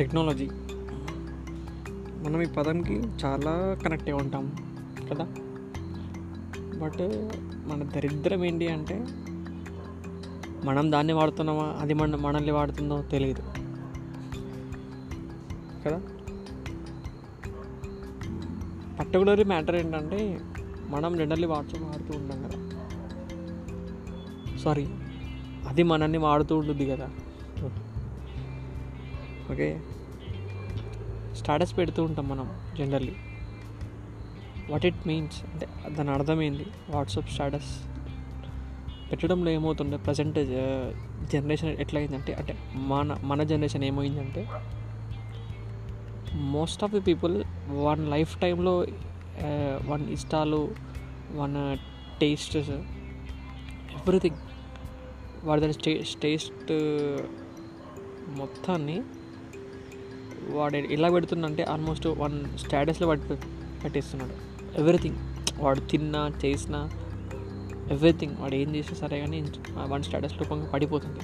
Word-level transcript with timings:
Technology. 0.00 0.50
మనం 2.22 2.42
ఈ 2.42 2.46
పదంకి 2.46 2.94
చాలా 2.94 3.78
కనెక్ట్ 3.84 4.08
అయి 4.08 4.18
ఉంటాం 4.18 4.52
కదా? 5.10 5.24
బట్ 6.78 7.28
మన 7.68 7.82
దరిద్రం 7.96 8.44
ఏంటి 8.44 8.68
అంటే 8.68 9.04
మనం 10.64 10.92
దాన్ని 10.92 11.12
వాడుతున్నామా? 11.12 11.76
అది 11.80 11.94
మన 11.94 12.16
మనల్ని 12.16 12.50
వాడుతుందో 12.52 13.02
తెలియదు 13.02 13.42
కదా? 15.86 16.02
పర్టికులర్ 18.98 19.44
మ్యాటర్ 19.44 19.76
ఏంటంటే 19.76 20.40
మనం 20.88 21.18
రెండల్ని 21.18 21.46
వాడుతూ 21.46 21.84
వాడుతూ 21.84 22.18
ఉంటాం 22.18 22.42
కదా? 22.42 22.68
సారీ 24.58 24.88
అది 25.68 25.82
మనల్ని 25.82 26.18
వాడుతూ 26.18 26.58
ఉంటుంది 26.58 26.90
కదా? 26.90 27.10
ఓకే? 29.52 29.68
స్టాటస్ 31.38 31.72
పెడుతూ 31.78 32.00
ఉంటాం 32.04 32.28
మనం 32.28 32.46
జనరల్లీ 32.78 33.14
వాట్ 34.70 34.84
ఇట్ 34.86 35.00
మీన్స్ 35.06 35.38
అంటే 35.44 35.66
దాని 35.96 36.10
అర్థమైంది? 36.10 36.66
వాట్సాప్ 36.90 37.30
స్టాటస్ 37.30 37.70
పెట్టడంలో 39.10 39.50
ఏమవుతుండే? 39.50 39.96
ప్రజెంట్ 39.96 40.36
జనరేషన్ 41.32 41.70
uh, 41.70 41.80
ఎట్లయిందంటే 41.80 42.32
అంటే 42.32 42.52
మన 42.90 43.16
మన 43.22 43.42
జనరేషన్ 43.42 43.84
ఏమైందంటే 43.84 44.42
most 46.54 46.82
of 46.84 46.92
the 46.92 47.00
people 47.00 47.34
one 47.86 48.02
life 48.10 48.32
టైంలో 48.38 48.74
వన్ 49.86 50.04
ఇష్టాలు 50.10 50.60
వన్ 51.32 51.56
టేస్ట్స్ 52.20 52.70
ఎవ్రీథింగ్ 53.98 54.40
వాడి 55.44 55.60
దాని 55.60 55.72
స్టే 55.72 55.92
టేస్ట్ 56.22 56.70
uh, 56.72 57.20
మొత్తాన్ని 58.38 58.98
వాడు 60.48 60.76
ఎలా 60.76 61.10
పెడుతుందంటే 61.10 61.62
ఆల్మోస్ట్ 61.62 62.06
వన్ 62.06 62.58
స్టేటస్లో 62.58 63.08
వాడు 63.08 63.20
పెట్టేస్తున్నాడు. 63.84 64.34
ఎవ్రీథింగ్ 64.80 65.16
వాడు 65.60 65.80
తిన్నా 65.80 66.32
చేసినా 66.44 66.90
ఎవ్రీథింగ్ 67.90 68.34
వాడు 68.38 68.54
ఏం 68.54 68.76
చేసినా 68.76 68.98
సరే 68.98 69.20
కానీ 69.20 69.44
వన్ 69.86 70.02
స్టేటస్ 70.02 70.34
రూపంగా 70.38 70.66
పడిపోతుంది 70.66 71.20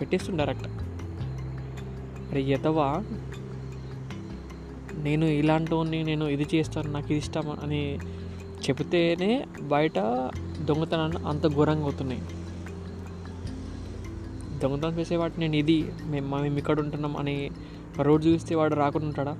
పెట్టేస్తుంది 0.00 0.38
డైరెక్ట్ 0.38 0.68
అరే 2.30 2.42
ఎదవా 2.42 3.04
నేను 5.06 5.24
ఇలాంటి 5.24 5.76
నేను 5.90 6.24
ఇది 6.28 6.46
చేస్తాను 6.54 6.90
నాకు 6.92 7.06
ఇది 7.06 7.18
ఇష్టం 7.18 7.50
అని 7.62 7.98
చెబితేనే 8.66 9.44
బయట 9.62 9.98
దొంగతనాలు 10.60 11.18
అంత 11.28 11.46
ఘోరంగా 11.46 11.82
అవుతున్నాయి. 11.82 12.22
దొంగతనం 14.62 14.98
చేసేవాడు 14.98 15.40
నేను 15.40 15.56
ఇది 15.56 15.92
మేము 16.04 16.40
మేము 16.42 16.58
ఇక్కడ 16.58 16.80
ఉంటున్నాం 16.80 17.16
అని 17.16 17.50
రోడ్ 18.02 18.24
చూస్తే 18.26 18.54
వాడు 18.54 18.74
రాకుండా 18.74 19.06
ఉంటాడా? 19.06 19.34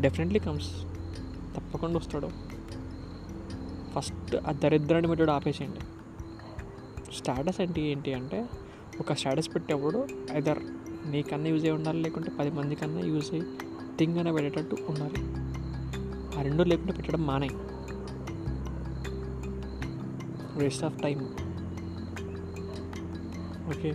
డెఫినెట్లీ 0.00 0.38
కమ్స్ 0.38 0.70
తప్పకుండా 1.56 1.96
వస్తాడు. 1.98 2.30
ఫస్ట్ 3.94 4.34
ఆ 4.48 4.52
దరిద్రాన్ని 4.52 5.08
పెట్టాడు 5.08 5.30
ఆపేసేయండి. 5.30 5.82
స్టేటస్ 7.14 7.60
అంటే 7.60 7.80
ఏంటి 7.80 8.14
అంటే 8.14 8.46
ఒక 9.00 9.12
స్టాటస్ 9.12 9.54
పెట్టేప్పుడు 9.54 10.08
ఐదర్ 10.32 10.58
నీకన్నా 11.06 11.48
యూజ్ 11.48 11.64
అయి 11.64 11.72
ఉండాలి 11.72 12.02
లేకుంటే 12.02 12.30
పది 12.30 12.50
మంది 12.50 12.74
కన్నా 12.74 13.00
యూజ్ 13.00 13.34
అయ్యి 13.34 13.46
థింగ్ 13.98 14.18
అనే 14.18 14.32
పెట్టేటట్టు 14.32 14.76
ఉండాలి. 14.88 15.20
ఆ 16.38 16.42
రెండు 16.42 16.62
లేకుంటే 16.62 16.92
పెట్టడం 16.92 17.26
మానే. 17.26 17.50
Waste 20.56 20.84
of 20.84 20.98
time 21.02 21.18
okay 23.68 23.90